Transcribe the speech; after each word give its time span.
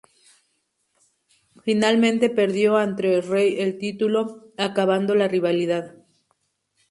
Finalmente 1.63 2.31
perdió 2.31 2.75
ante 2.77 3.21
Rey 3.21 3.59
el 3.59 3.77
título, 3.77 4.51
acabando 4.57 5.13
la 5.13 5.27
rivalidad. 5.27 5.93